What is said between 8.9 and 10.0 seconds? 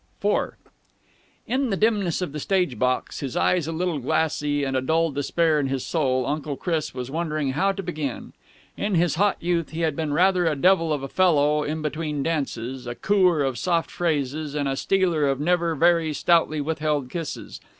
his hot youth he had